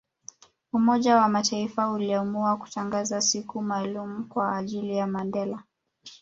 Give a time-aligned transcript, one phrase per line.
[0.73, 5.63] Umoja wa mataifa uliamua kutangaza siku maalumu Kwa ajili ya Mandela